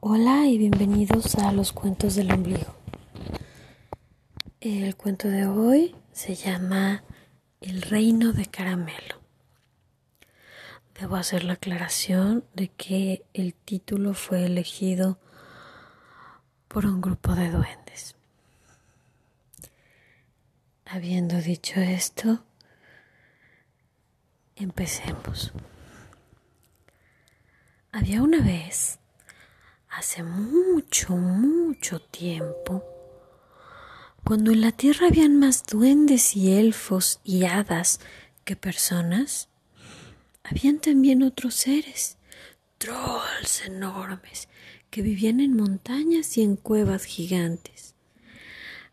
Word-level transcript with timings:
Hola 0.00 0.46
y 0.46 0.58
bienvenidos 0.58 1.34
a 1.34 1.50
los 1.50 1.72
cuentos 1.72 2.14
del 2.14 2.30
ombligo. 2.30 2.72
El 4.60 4.94
cuento 4.94 5.26
de 5.26 5.44
hoy 5.44 5.96
se 6.12 6.36
llama 6.36 7.02
El 7.60 7.82
reino 7.82 8.32
de 8.32 8.46
caramelo. 8.46 9.20
Debo 11.00 11.16
hacer 11.16 11.42
la 11.42 11.54
aclaración 11.54 12.44
de 12.54 12.68
que 12.68 13.24
el 13.34 13.54
título 13.54 14.14
fue 14.14 14.44
elegido 14.44 15.18
por 16.68 16.86
un 16.86 17.00
grupo 17.00 17.34
de 17.34 17.50
duendes. 17.50 18.14
Habiendo 20.86 21.40
dicho 21.42 21.80
esto, 21.80 22.44
empecemos. 24.54 25.52
Había 27.90 28.22
una 28.22 28.40
vez 28.40 29.00
hace 29.90 30.22
mucho, 30.22 31.16
mucho 31.16 32.00
tiempo, 32.00 32.84
cuando 34.24 34.50
en 34.50 34.60
la 34.60 34.72
tierra 34.72 35.06
habían 35.06 35.38
más 35.38 35.64
duendes 35.64 36.36
y 36.36 36.52
elfos 36.52 37.20
y 37.24 37.44
hadas 37.44 38.00
que 38.44 38.56
personas, 38.56 39.48
habían 40.42 40.78
también 40.80 41.22
otros 41.22 41.54
seres, 41.54 42.18
trolls 42.78 43.64
enormes, 43.66 44.48
que 44.90 45.02
vivían 45.02 45.40
en 45.40 45.56
montañas 45.56 46.36
y 46.38 46.42
en 46.42 46.56
cuevas 46.56 47.04
gigantes. 47.04 47.94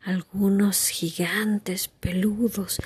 Algunos 0.02 0.88
gigantes 0.88 1.88
peludos, 1.88 2.80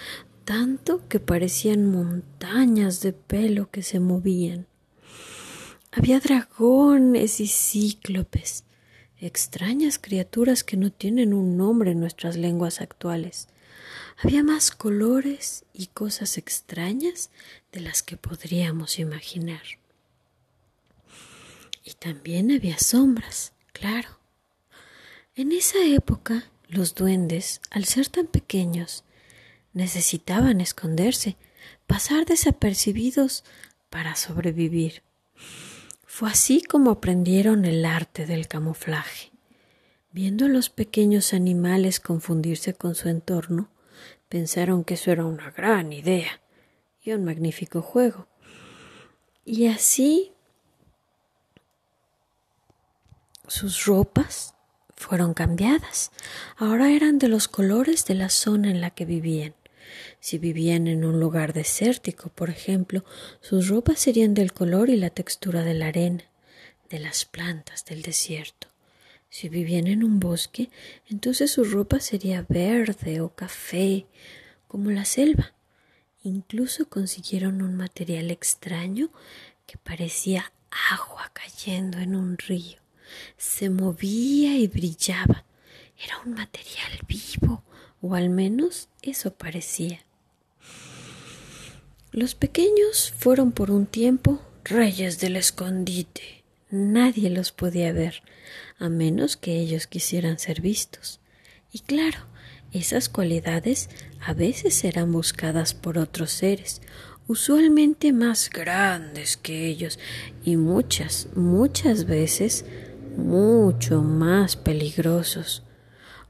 tanto 0.45 1.07
que 1.07 1.19
parecían 1.19 1.91
montañas 1.91 3.01
de 3.01 3.13
pelo 3.13 3.69
que 3.69 3.83
se 3.83 3.99
movían. 3.99 4.68
Había 5.99 6.21
dragones 6.21 7.41
y 7.41 7.47
cíclopes, 7.47 8.63
extrañas 9.17 9.99
criaturas 9.99 10.63
que 10.63 10.77
no 10.77 10.93
tienen 10.93 11.33
un 11.33 11.57
nombre 11.57 11.91
en 11.91 11.99
nuestras 11.99 12.37
lenguas 12.37 12.79
actuales. 12.79 13.49
Había 14.23 14.41
más 14.41 14.71
colores 14.71 15.65
y 15.73 15.87
cosas 15.87 16.37
extrañas 16.37 17.31
de 17.73 17.81
las 17.81 18.01
que 18.01 18.15
podríamos 18.15 18.97
imaginar. 18.97 19.61
Y 21.83 21.91
también 21.95 22.49
había 22.51 22.79
sombras, 22.79 23.51
claro. 23.73 24.19
En 25.35 25.51
esa 25.51 25.83
época 25.83 26.45
los 26.69 26.95
duendes, 26.95 27.59
al 27.71 27.83
ser 27.83 28.07
tan 28.07 28.27
pequeños, 28.27 29.03
necesitaban 29.73 30.61
esconderse, 30.61 31.35
pasar 31.87 32.25
desapercibidos 32.25 33.43
para 33.89 34.15
sobrevivir. 34.15 35.03
Fue 36.11 36.31
así 36.31 36.63
como 36.63 36.89
aprendieron 36.89 37.65
el 37.65 37.85
arte 37.85 38.25
del 38.25 38.47
camuflaje. 38.47 39.31
Viendo 40.11 40.45
a 40.45 40.49
los 40.49 40.71
pequeños 40.71 41.33
animales 41.35 41.99
confundirse 41.99 42.73
con 42.73 42.95
su 42.95 43.09
entorno, 43.09 43.69
pensaron 44.27 44.83
que 44.83 44.95
eso 44.95 45.11
era 45.11 45.23
una 45.23 45.51
gran 45.51 45.93
idea 45.93 46.41
y 47.03 47.11
un 47.11 47.25
magnífico 47.25 47.83
juego. 47.83 48.27
Y 49.45 49.67
así 49.67 50.33
sus 53.47 53.85
ropas 53.85 54.55
fueron 54.95 55.35
cambiadas. 55.35 56.11
Ahora 56.57 56.91
eran 56.91 57.19
de 57.19 57.27
los 57.27 57.47
colores 57.47 58.05
de 58.05 58.15
la 58.15 58.29
zona 58.29 58.71
en 58.71 58.81
la 58.81 58.89
que 58.89 59.05
vivían. 59.05 59.53
Si 60.19 60.37
vivían 60.37 60.87
en 60.87 61.05
un 61.05 61.19
lugar 61.19 61.53
desértico, 61.53 62.29
por 62.29 62.49
ejemplo, 62.49 63.03
sus 63.41 63.67
ropas 63.67 63.99
serían 63.99 64.33
del 64.33 64.53
color 64.53 64.89
y 64.89 64.97
la 64.97 65.09
textura 65.09 65.63
de 65.63 65.73
la 65.73 65.87
arena, 65.87 66.23
de 66.89 66.99
las 66.99 67.25
plantas 67.25 67.85
del 67.85 68.01
desierto. 68.01 68.67
Si 69.29 69.47
vivían 69.47 69.87
en 69.87 70.03
un 70.03 70.19
bosque, 70.19 70.69
entonces 71.07 71.51
su 71.51 71.63
ropa 71.63 71.99
sería 71.99 72.45
verde 72.47 73.21
o 73.21 73.29
café, 73.35 74.07
como 74.67 74.89
la 74.89 75.05
selva. 75.05 75.53
Incluso 76.23 76.89
consiguieron 76.89 77.61
un 77.61 77.75
material 77.75 78.31
extraño 78.31 79.09
que 79.67 79.77
parecía 79.77 80.51
agua 80.91 81.31
cayendo 81.33 81.99
en 81.99 82.15
un 82.15 82.37
río. 82.37 82.79
Se 83.37 83.69
movía 83.69 84.55
y 84.57 84.67
brillaba. 84.67 85.45
Era 86.03 86.19
un 86.25 86.33
material 86.33 86.99
vivo, 87.07 87.63
o 88.01 88.15
al 88.15 88.29
menos 88.29 88.89
eso 89.01 89.31
parecía. 89.31 89.99
Los 92.11 92.35
pequeños 92.35 93.13
fueron 93.17 93.51
por 93.51 93.71
un 93.71 93.85
tiempo 93.85 94.41
reyes 94.63 95.19
del 95.19 95.35
escondite. 95.35 96.43
Nadie 96.71 97.29
los 97.29 97.51
podía 97.51 97.91
ver, 97.93 98.21
a 98.77 98.89
menos 98.89 99.37
que 99.37 99.59
ellos 99.59 99.87
quisieran 99.87 100.37
ser 100.37 100.61
vistos. 100.61 101.19
Y 101.71 101.79
claro, 101.79 102.19
esas 102.71 103.09
cualidades 103.09 103.89
a 104.19 104.33
veces 104.33 104.83
eran 104.83 105.11
buscadas 105.11 105.73
por 105.73 105.97
otros 105.97 106.31
seres, 106.31 106.81
usualmente 107.27 108.13
más 108.13 108.49
grandes 108.49 109.37
que 109.37 109.67
ellos, 109.67 109.97
y 110.43 110.55
muchas, 110.55 111.27
muchas 111.35 112.05
veces 112.05 112.65
mucho 113.17 114.03
más 114.03 114.55
peligrosos. 114.55 115.63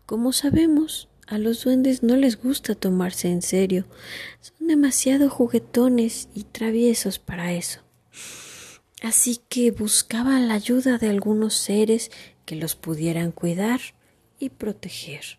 Como 0.06 0.31
sabemos, 0.31 1.09
a 1.29 1.38
los 1.38 1.63
duendes 1.63 2.01
no 2.01 2.16
les 2.16 2.41
gusta 2.41 2.73
tomarse 2.73 3.28
en 3.29 3.44
serio. 3.44 3.85
Son 4.41 4.67
demasiado 4.67 5.29
juguetones 5.29 6.28
y 6.34 6.44
traviesos 6.44 7.19
para 7.19 7.53
eso. 7.53 7.81
Así 9.03 9.39
que 9.47 9.69
buscaban 9.69 10.47
la 10.47 10.56
ayuda 10.56 10.97
de 10.97 11.07
algunos 11.07 11.53
seres 11.53 12.09
que 12.45 12.56
los 12.56 12.75
pudieran 12.75 13.31
cuidar 13.31 13.79
y 14.39 14.50
proteger. 14.50 15.38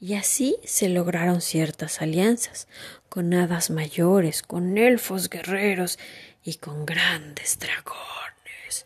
Y 0.00 0.14
así 0.14 0.56
se 0.64 0.88
lograron 0.88 1.40
ciertas 1.40 2.02
alianzas 2.02 2.66
con 3.08 3.32
hadas 3.32 3.70
mayores, 3.70 4.42
con 4.42 4.76
elfos 4.76 5.30
guerreros 5.30 6.00
y 6.44 6.54
con 6.54 6.84
grandes 6.84 7.60
dragones. 7.60 8.84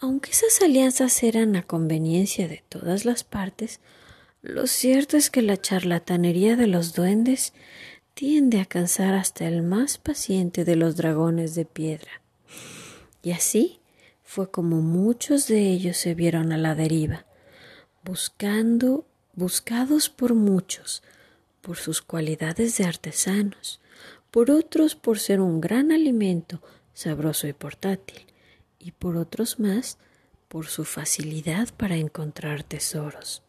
Aunque 0.00 0.30
esas 0.30 0.62
alianzas 0.62 1.22
eran 1.22 1.56
a 1.56 1.62
conveniencia 1.62 2.48
de 2.48 2.64
todas 2.70 3.04
las 3.04 3.22
partes, 3.22 3.80
lo 4.42 4.66
cierto 4.66 5.16
es 5.16 5.30
que 5.30 5.42
la 5.42 5.56
charlatanería 5.56 6.56
de 6.56 6.68
los 6.68 6.94
duendes 6.94 7.52
tiende 8.14 8.60
a 8.60 8.66
cansar 8.66 9.14
hasta 9.14 9.46
el 9.46 9.62
más 9.62 9.98
paciente 9.98 10.64
de 10.64 10.76
los 10.76 10.96
dragones 10.96 11.54
de 11.54 11.64
piedra. 11.64 12.22
Y 13.22 13.32
así 13.32 13.80
fue 14.22 14.50
como 14.50 14.80
muchos 14.80 15.48
de 15.48 15.70
ellos 15.70 15.96
se 15.96 16.14
vieron 16.14 16.52
a 16.52 16.58
la 16.58 16.74
deriva, 16.74 17.26
buscando, 18.04 19.06
buscados 19.34 20.08
por 20.08 20.34
muchos, 20.34 21.02
por 21.60 21.76
sus 21.76 22.02
cualidades 22.02 22.76
de 22.78 22.84
artesanos, 22.84 23.80
por 24.30 24.50
otros 24.50 24.94
por 24.94 25.18
ser 25.18 25.40
un 25.40 25.60
gran 25.60 25.92
alimento 25.92 26.62
sabroso 26.92 27.46
y 27.48 27.52
portátil, 27.52 28.26
y 28.78 28.92
por 28.92 29.16
otros 29.16 29.58
más 29.58 29.98
por 30.48 30.66
su 30.66 30.84
facilidad 30.84 31.68
para 31.76 31.96
encontrar 31.96 32.62
tesoros. 32.62 33.42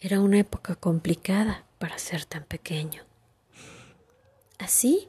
Era 0.00 0.20
una 0.20 0.38
época 0.38 0.74
complicada 0.74 1.64
para 1.78 1.98
ser 1.98 2.24
tan 2.24 2.44
pequeño. 2.44 3.02
Así, 4.58 5.08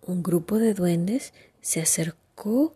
un 0.00 0.22
grupo 0.22 0.58
de 0.58 0.74
duendes 0.74 1.32
se 1.60 1.80
acercó 1.80 2.74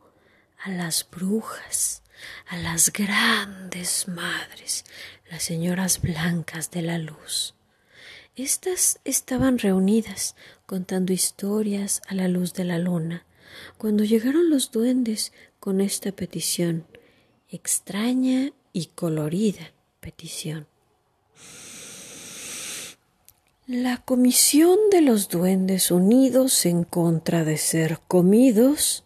a 0.62 0.70
las 0.70 1.08
brujas, 1.08 2.02
a 2.46 2.56
las 2.56 2.92
grandes 2.92 4.08
madres, 4.08 4.84
las 5.30 5.42
señoras 5.42 6.00
blancas 6.00 6.70
de 6.70 6.82
la 6.82 6.98
luz. 6.98 7.54
Estas 8.36 9.00
estaban 9.04 9.58
reunidas 9.58 10.36
contando 10.66 11.12
historias 11.12 12.02
a 12.06 12.14
la 12.14 12.28
luz 12.28 12.52
de 12.54 12.64
la 12.64 12.78
luna, 12.78 13.24
cuando 13.78 14.04
llegaron 14.04 14.50
los 14.50 14.70
duendes 14.70 15.32
con 15.58 15.80
esta 15.80 16.12
petición, 16.12 16.86
extraña 17.48 18.52
y 18.72 18.86
colorida 18.86 19.72
petición. 20.00 20.66
La 23.66 23.96
Comisión 23.98 24.78
de 24.92 25.00
los 25.00 25.28
Duendes 25.28 25.90
Unidos 25.90 26.66
en 26.66 26.84
contra 26.84 27.44
de 27.44 27.56
ser 27.56 27.98
comidos 28.06 29.04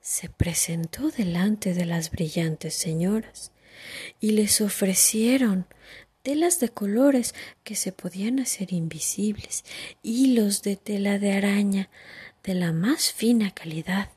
se 0.00 0.28
presentó 0.28 1.10
delante 1.10 1.74
de 1.74 1.84
las 1.84 2.10
brillantes 2.10 2.74
señoras 2.74 3.52
y 4.20 4.32
les 4.32 4.60
ofrecieron 4.60 5.66
telas 6.24 6.58
de 6.58 6.70
colores 6.70 7.34
que 7.62 7.76
se 7.76 7.92
podían 7.92 8.40
hacer 8.40 8.72
invisibles, 8.72 9.64
hilos 10.02 10.62
de 10.62 10.76
tela 10.76 11.18
de 11.18 11.32
araña 11.32 11.88
de 12.42 12.54
la 12.54 12.72
más 12.72 13.12
fina 13.12 13.52
calidad, 13.52 14.10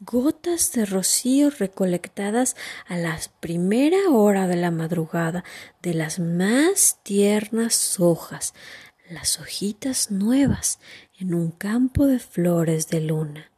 gotas 0.00 0.72
de 0.72 0.86
rocío 0.86 1.50
recolectadas 1.50 2.56
a 2.86 2.96
la 2.96 3.18
primera 3.40 4.08
hora 4.08 4.46
de 4.46 4.56
la 4.56 4.70
madrugada 4.70 5.44
de 5.82 5.92
las 5.92 6.18
más 6.18 6.98
tiernas 7.02 8.00
hojas, 8.00 8.54
las 9.10 9.38
hojitas 9.38 10.10
nuevas 10.10 10.78
en 11.18 11.34
un 11.34 11.50
campo 11.50 12.06
de 12.06 12.18
flores 12.18 12.88
de 12.88 13.00
luna. 13.02 13.50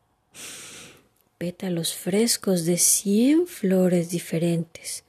pétalos 1.39 1.95
frescos 1.95 2.65
de 2.65 2.79
cien 2.79 3.47
flores 3.47 4.11
diferentes, 4.11 5.05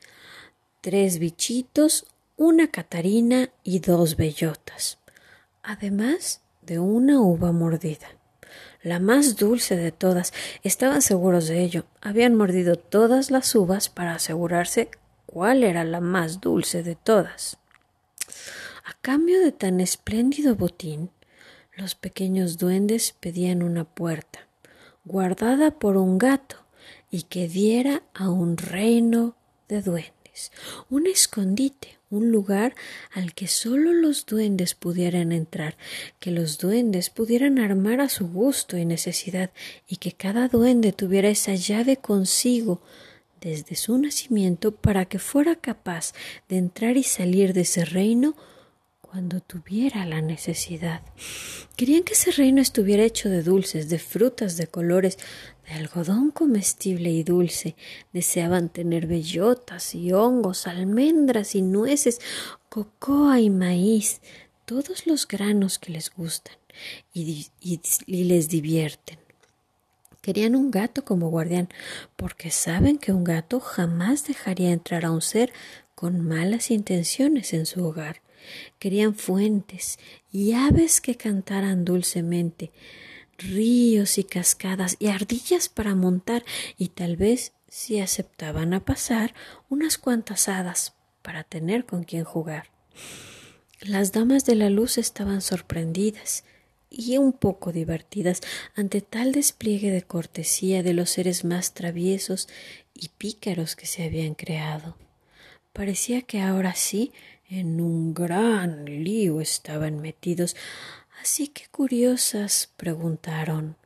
tres 0.81 1.19
bichitos, 1.19 2.07
una 2.38 2.69
catarina 2.69 3.50
y 3.63 3.80
dos 3.80 4.18
bellotas, 4.18 4.97
además 5.62 6.41
de 6.62 6.80
una 6.80 7.21
uva 7.21 7.51
mordida. 7.51 8.07
La 8.83 9.00
más 9.00 9.38
dulce 9.38 9.77
de 9.77 9.94
todas. 9.94 10.33
Estaban 10.62 11.01
seguros 11.01 11.47
de 11.47 11.63
ello. 11.63 11.85
Habían 12.01 12.35
mordido 12.35 12.75
todas 12.75 13.31
las 13.31 13.56
uvas 13.56 13.88
para 13.88 14.15
asegurarse 14.15 14.91
cuál 15.25 15.63
era 15.63 15.85
la 15.85 16.01
más 16.01 16.41
dulce 16.41 16.83
de 16.83 16.95
todas. 16.95 17.57
A 18.83 18.94
cambio 19.01 19.39
de 19.39 19.53
tan 19.53 19.80
espléndido 19.80 20.56
botín, 20.56 21.12
los 21.75 21.95
pequeños 21.95 22.57
duendes 22.57 23.15
pedían 23.19 23.63
una 23.63 23.85
puerta, 23.85 24.47
guardada 25.06 25.71
por 25.71 25.95
un 25.95 26.18
gato, 26.18 26.57
y 27.09 27.24
que 27.24 27.47
diera 27.47 28.03
a 28.13 28.30
un 28.30 28.57
reino 28.57 29.35
de 29.69 29.81
duendes, 29.81 30.51
un 30.89 31.07
escondite, 31.07 32.00
un 32.13 32.31
lugar 32.31 32.75
al 33.12 33.33
que 33.33 33.48
sólo 33.48 33.94
los 33.94 34.25
duendes 34.25 34.75
pudieran 34.75 35.31
entrar, 35.31 35.75
que 36.19 36.31
los 36.31 36.57
duendes 36.57 37.10
pudieran 37.10 37.60
armar 37.60 38.01
a 38.01 38.10
su 38.10 38.27
gusto 38.27 38.77
y 38.77 38.86
necesidad, 38.86 39.51
y 39.88 39.98
que 39.98 40.12
cada 40.12 40.48
duende 40.48 40.94
tuviera 40.94 41.30
esa 41.30 41.56
llave 41.56 41.98
consigo 41.98 42.81
desde 43.42 43.75
su 43.75 43.98
nacimiento 43.98 44.71
para 44.71 45.06
que 45.06 45.19
fuera 45.19 45.56
capaz 45.56 46.13
de 46.48 46.57
entrar 46.57 46.98
y 46.98 47.04
salir 47.04 47.54
de 47.54 47.62
ese 47.62 47.83
reino 47.83 48.36
cuando 49.13 49.42
tuviera 49.42 50.07
la 50.07 50.21
necesidad. 50.21 51.04
Querían 51.75 52.01
que 52.01 52.13
ese 52.13 52.31
reino 52.31 52.60
estuviera 52.60 53.04
hecho 53.04 53.30
de 53.30 53.44
dulces, 53.44 53.88
de 53.88 54.00
frutas, 54.00 54.57
de 54.57 54.65
colores, 54.65 55.19
de 55.68 55.75
algodón 55.75 56.31
comestible 56.31 57.12
y 57.12 57.21
dulce. 57.21 57.75
Deseaban 58.12 58.69
tener 58.69 59.06
bellotas 59.06 59.94
y 59.94 60.13
hongos, 60.13 60.65
almendras 60.65 61.54
y 61.54 61.62
nueces, 61.62 62.21
cocoa 62.69 63.39
y 63.39 63.51
maíz, 63.51 64.19
todos 64.65 65.06
los 65.06 65.27
granos 65.27 65.77
que 65.77 65.92
les 65.92 66.09
gustan 66.09 66.56
y, 67.13 67.45
y 67.62 68.24
les 68.24 68.50
divierten. 68.50 69.19
Querían 70.24 70.56
un 70.56 70.71
gato 70.71 71.06
como 71.06 71.30
guardián, 71.30 71.69
porque 72.16 72.50
saben 72.50 72.98
que 72.98 73.12
un 73.12 73.24
gato 73.24 73.59
jamás 73.59 74.25
dejaría 74.25 74.71
entrar 74.71 75.06
a 75.06 75.12
un 75.12 75.21
ser 75.21 75.54
con 75.94 76.19
malas 76.19 76.71
intenciones 76.71 77.54
en 77.54 77.68
su 77.68 77.86
hogar. 77.86 78.24
Querían 78.80 79.16
fuentes 79.16 80.00
y 80.31 80.54
aves 80.54 81.01
que 81.01 81.16
cantaran 81.16 81.86
dulcemente, 81.86 82.72
ríos 83.38 84.18
y 84.18 84.24
cascadas 84.24 84.95
y 85.00 85.07
ardillas 85.07 85.69
para 85.69 85.95
montar 85.95 86.44
y 86.78 86.90
tal 86.90 87.18
vez, 87.18 87.54
si 87.68 88.00
aceptaban 88.00 88.74
a 88.74 88.86
pasar, 88.86 89.34
unas 89.69 89.98
cuantas 89.98 90.48
hadas 90.48 90.94
para 91.22 91.44
tener 91.44 91.86
con 91.86 92.04
quien 92.04 92.24
jugar. 92.24 92.69
Las 93.81 94.12
damas 94.12 94.45
de 94.45 94.56
la 94.56 94.69
luz 94.69 94.98
estaban 94.98 95.42
sorprendidas 95.42 96.44
y 96.90 97.18
un 97.18 97.34
poco 97.34 97.72
divertidas 97.72 98.42
ante 98.75 99.01
tal 99.01 99.31
despliegue 99.31 99.92
de 99.92 100.04
cortesía 100.04 100.84
de 100.84 100.94
los 100.94 101.10
seres 101.10 101.44
más 101.44 101.74
traviesos 101.74 102.48
y 102.94 103.10
pícaros 103.10 103.75
que 103.75 103.88
se 103.88 104.04
habían 104.04 104.36
creado. 104.36 104.95
Parecía 105.74 106.22
que 106.22 106.40
ahora 106.40 106.75
sí 106.75 107.12
en 107.53 107.79
un 107.79 108.15
gran 108.15 108.85
lío 108.85 109.39
estaban 109.39 110.01
metidos, 110.01 110.55
así 111.21 111.50
que 111.50 111.67
curiosas 111.67 112.71
preguntaron 112.77 113.77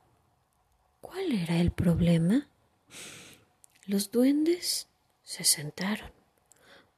¿Cuál 1.01 1.33
era 1.33 1.59
el 1.59 1.71
problema? 1.71 2.47
Los 3.85 4.11
duendes 4.11 4.87
se 5.23 5.43
sentaron. 5.43 6.11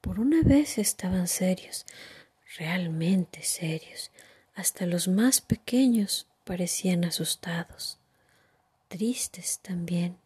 Por 0.02 0.20
una 0.20 0.44
vez 0.44 0.78
estaban 0.78 1.28
serios, 1.28 1.86
realmente 2.58 3.42
serios. 3.44 4.12
Hasta 4.54 4.86
los 4.86 5.08
más 5.08 5.42
pequeños 5.42 6.28
parecían 6.44 7.04
asustados, 7.04 7.98
tristes 8.90 9.60
también. 9.64 10.18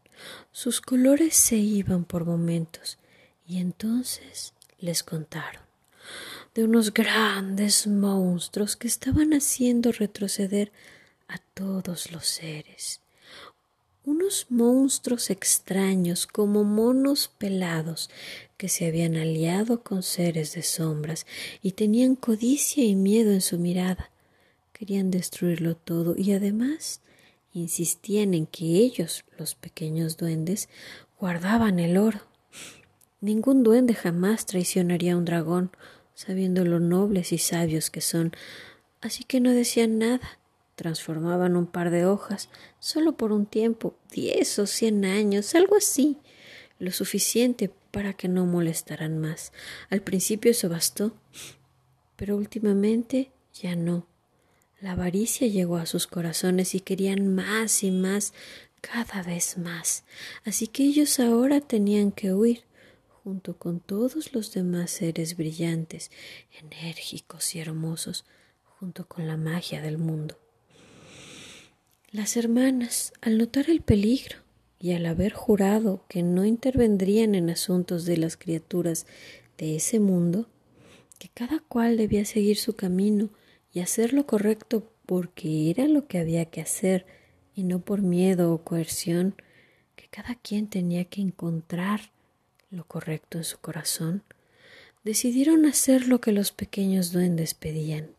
Sus 0.52 0.82
colores 0.82 1.36
se 1.36 1.56
iban 1.56 2.04
por 2.04 2.26
momentos 2.26 2.98
y 3.46 3.60
entonces 3.60 4.54
les 4.80 5.04
contaron 5.04 5.63
de 6.56 6.64
unos 6.64 6.94
grandes 6.94 7.88
monstruos 7.88 8.76
que 8.76 8.88
estaban 8.88 9.34
haciendo 9.34 9.92
retroceder 9.92 10.72
a 11.28 11.38
todos 11.54 12.12
los 12.12 12.26
seres. 12.28 13.02
Unos 14.06 14.48
monstruos 14.50 15.30
extraños 15.30 16.28
como 16.28 16.64
monos 16.64 17.32
pelados 17.38 18.10
que 18.58 18.68
se 18.68 18.86
habían 18.86 19.16
aliado 19.16 19.82
con 19.82 20.04
seres 20.04 20.54
de 20.54 20.62
sombras 20.62 21.26
y 21.62 21.72
tenían 21.72 22.16
codicia 22.16 22.84
y 22.84 22.96
miedo 22.96 23.32
en 23.32 23.42
su 23.42 23.58
mirada. 23.58 24.12
Querían 24.74 25.10
destruirlo 25.10 25.76
todo 25.76 26.16
y 26.18 26.34
además 26.34 27.00
insistían 27.54 28.34
en 28.34 28.46
que 28.46 28.66
ellos, 28.66 29.24
los 29.38 29.56
pequeños 29.56 30.18
duendes, 30.18 30.68
guardaban 31.20 31.80
el 31.80 31.98
oro. 31.98 32.20
Ningún 33.22 33.64
duende 33.64 33.94
jamás 33.94 34.46
traicionaría 34.46 35.14
a 35.14 35.18
un 35.18 35.24
dragón 35.24 35.72
sabiendo 36.14 36.66
lo 36.66 36.80
nobles 36.80 37.32
y 37.32 37.38
sabios 37.38 37.90
que 37.90 38.02
son, 38.02 38.34
así 39.02 39.24
que 39.24 39.40
no 39.40 39.52
decían 39.52 39.98
nada. 40.00 40.40
Transformaban 40.76 41.56
un 41.56 41.68
par 41.68 41.92
de 41.92 42.06
hojas 42.06 42.50
solo 42.80 43.16
por 43.16 43.32
un 43.32 43.46
tiempo, 43.46 43.96
diez 44.12 44.58
o 44.58 44.66
cien 44.66 45.06
años, 45.06 45.54
algo 45.54 45.76
así, 45.76 46.18
lo 46.80 46.92
suficiente 46.92 47.72
para 47.92 48.14
que 48.14 48.28
no 48.28 48.48
molestaran 48.48 49.20
más. 49.20 49.54
Al 49.92 50.02
principio 50.02 50.50
eso 50.50 50.70
bastó, 50.70 51.16
pero 52.16 52.36
últimamente 52.36 53.32
ya 53.54 53.76
no. 53.76 54.08
La 54.82 54.94
avaricia 54.94 55.48
llegó 55.48 55.78
a 55.78 55.86
sus 55.86 56.08
corazones 56.08 56.74
y 56.74 56.80
querían 56.80 57.34
más 57.34 57.84
y 57.84 57.92
más, 57.92 58.34
cada 58.82 59.24
vez 59.24 59.58
más. 59.58 60.04
Así 60.44 60.68
que 60.68 60.84
ellos 60.84 61.20
ahora 61.20 61.62
tenían 61.62 62.12
que 62.12 62.34
huir 62.34 62.66
junto 63.24 63.58
con 63.58 63.80
todos 63.80 64.34
los 64.34 64.54
demás 64.54 64.92
seres 64.92 65.38
brillantes, 65.38 66.12
enérgicos 66.62 67.56
y 67.56 67.60
hermosos, 67.60 68.26
junto 68.80 69.08
con 69.08 69.28
la 69.28 69.38
magia 69.38 69.82
del 69.82 69.98
mundo. 69.98 70.38
Las 72.12 72.36
hermanas, 72.36 73.14
al 73.22 73.38
notar 73.38 73.70
el 73.70 73.82
peligro 73.82 74.38
y 74.78 74.92
al 74.92 75.06
haber 75.06 75.32
jurado 75.32 76.04
que 76.10 76.22
no 76.22 76.44
intervendrían 76.44 77.34
en 77.34 77.50
asuntos 77.50 78.06
de 78.06 78.18
las 78.18 78.36
criaturas 78.36 79.08
de 79.58 79.78
ese 79.78 80.00
mundo, 80.00 80.50
que 81.18 81.30
cada 81.30 81.60
cual 81.62 81.96
debía 81.96 82.26
seguir 82.26 82.58
su 82.58 82.76
camino 82.76 83.30
y 83.72 83.80
hacer 83.80 84.12
lo 84.14 84.28
correcto 84.28 84.92
porque 85.06 85.70
era 85.70 85.88
lo 85.88 86.08
que 86.08 86.20
había 86.20 86.46
que 86.46 86.62
hacer 86.62 87.06
y 87.56 87.64
no 87.64 87.80
por 87.80 88.02
miedo 88.02 88.54
o 88.54 88.64
coerción, 88.64 89.36
que 89.96 90.08
cada 90.10 90.36
quien 90.36 90.68
tenía 90.68 91.06
que 91.06 91.22
encontrar 91.22 92.13
lo 92.74 92.86
correcto 92.86 93.38
en 93.38 93.44
su 93.44 93.60
corazón, 93.60 94.24
decidieron 95.04 95.66
hacer 95.66 96.08
lo 96.08 96.20
que 96.20 96.32
los 96.32 96.52
pequeños 96.52 97.12
duendes 97.12 97.54
pedían. 97.54 98.10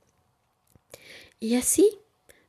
Y 1.41 1.57
así 1.57 1.99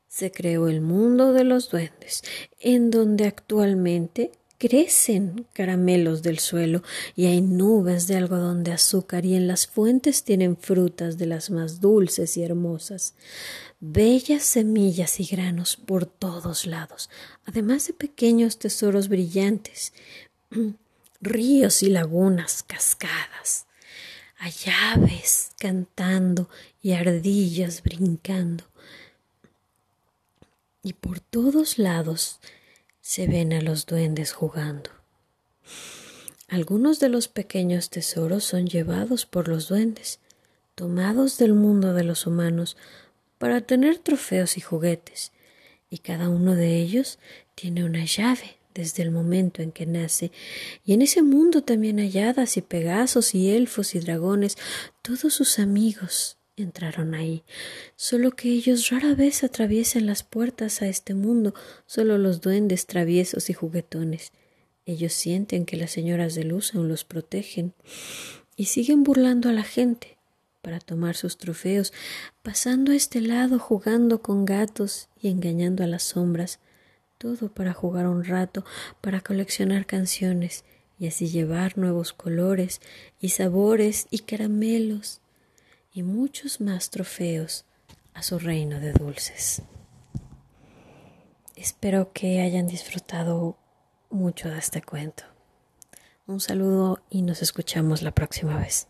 se 0.07 0.31
creó 0.31 0.67
el 0.67 0.81
mundo 0.81 1.33
de 1.33 1.43
los 1.43 1.69
duendes, 1.69 2.21
en 2.59 2.91
donde 2.91 3.25
actualmente 3.25 4.31
crecen 4.57 5.47
caramelos 5.51 6.21
del 6.23 6.39
suelo 6.39 6.81
y 7.15 7.25
hay 7.25 7.41
nubes 7.41 8.07
de 8.07 8.15
algodón 8.15 8.63
de 8.63 8.71
azúcar 8.71 9.25
y 9.25 9.35
en 9.35 9.47
las 9.47 9.67
fuentes 9.67 10.23
tienen 10.23 10.55
frutas 10.55 11.17
de 11.17 11.25
las 11.25 11.49
más 11.49 11.81
dulces 11.81 12.37
y 12.37 12.43
hermosas, 12.43 13.15
bellas 13.81 14.43
semillas 14.43 15.19
y 15.19 15.25
granos 15.25 15.75
por 15.75 16.05
todos 16.05 16.65
lados, 16.65 17.09
además 17.45 17.87
de 17.87 17.93
pequeños 17.93 18.57
tesoros 18.57 19.09
brillantes, 19.09 19.91
ríos 21.21 21.83
y 21.83 21.89
lagunas, 21.89 22.63
cascadas. 22.63 23.65
Hay 24.37 24.53
aves 24.93 25.51
cantando 25.57 26.49
y 26.81 26.93
ardillas 26.93 27.81
brincando. 27.81 28.63
Y 30.83 30.93
por 30.93 31.19
todos 31.19 31.79
lados 31.79 32.39
se 33.01 33.27
ven 33.27 33.53
a 33.53 33.61
los 33.61 33.85
duendes 33.85 34.33
jugando. 34.33 34.91
Algunos 36.47 36.99
de 36.99 37.09
los 37.09 37.27
pequeños 37.27 37.89
tesoros 37.89 38.43
son 38.43 38.67
llevados 38.67 39.25
por 39.25 39.47
los 39.47 39.67
duendes, 39.67 40.19
tomados 40.75 41.37
del 41.37 41.53
mundo 41.53 41.93
de 41.93 42.03
los 42.03 42.27
humanos, 42.27 42.77
para 43.39 43.61
tener 43.61 43.97
trofeos 43.97 44.57
y 44.57 44.61
juguetes, 44.61 45.31
y 45.89 45.99
cada 45.99 46.29
uno 46.29 46.55
de 46.55 46.75
ellos 46.77 47.17
tiene 47.55 47.83
una 47.83 48.05
llave 48.05 48.57
desde 48.75 49.01
el 49.01 49.09
momento 49.09 49.63
en 49.63 49.71
que 49.71 49.87
nace, 49.87 50.31
y 50.85 50.93
en 50.93 51.01
ese 51.01 51.23
mundo 51.23 51.63
también 51.63 51.97
hay 51.97 52.13
y 52.55 52.61
pegasos 52.61 53.33
y 53.33 53.49
elfos 53.49 53.95
y 53.95 53.99
dragones, 53.99 54.57
todos 55.01 55.33
sus 55.33 55.57
amigos 55.57 56.37
entraron 56.57 57.15
ahí, 57.15 57.43
solo 57.95 58.31
que 58.31 58.49
ellos 58.49 58.89
rara 58.89 59.15
vez 59.15 59.43
atraviesan 59.43 60.05
las 60.05 60.23
puertas 60.23 60.81
a 60.81 60.87
este 60.87 61.13
mundo, 61.13 61.53
solo 61.85 62.17
los 62.17 62.41
duendes 62.41 62.85
traviesos 62.85 63.49
y 63.49 63.53
juguetones, 63.53 64.31
Ellos 64.85 65.13
sienten 65.13 65.65
que 65.65 65.77
las 65.77 65.89
señoras 65.91 66.35
de 66.35 66.43
luz 66.43 66.75
aún 66.75 66.89
los 66.89 67.05
protegen 67.05 67.73
y 68.55 68.65
siguen 68.65 69.03
burlando 69.03 69.49
a 69.49 69.51
la 69.51 69.63
gente 69.63 70.19
para 70.61 70.79
tomar 70.79 71.15
sus 71.15 71.37
trofeos, 71.37 71.91
pasando 72.43 72.91
a 72.91 72.95
este 72.95 73.19
lado, 73.21 73.57
jugando 73.57 74.21
con 74.21 74.45
gatos 74.45 75.09
y 75.19 75.29
engañando 75.29 75.83
a 75.83 75.87
las 75.87 76.03
sombras, 76.03 76.59
todo 77.17 77.51
para 77.53 77.73
jugar 77.73 78.07
un 78.07 78.23
rato, 78.23 78.65
para 79.01 79.21
coleccionar 79.21 79.85
canciones 79.85 80.65
y 80.99 81.07
así 81.07 81.27
llevar 81.27 81.77
nuevos 81.77 82.13
colores 82.13 82.81
y 83.19 83.29
sabores 83.29 84.07
y 84.11 84.19
caramelos 84.19 85.21
y 85.93 86.03
muchos 86.03 86.61
más 86.61 86.89
trofeos 86.89 87.65
a 88.13 88.23
su 88.23 88.39
reino 88.39 88.79
de 88.79 88.93
dulces. 88.93 89.61
Espero 91.55 92.11
que 92.13 92.41
hayan 92.41 92.67
disfrutado 92.67 93.57
mucho 94.09 94.49
de 94.49 94.59
este 94.59 94.81
cuento. 94.81 95.23
Un 96.27 96.39
saludo 96.39 97.03
y 97.09 97.21
nos 97.21 97.41
escuchamos 97.41 98.01
la 98.01 98.11
próxima 98.11 98.57
vez. 98.57 98.87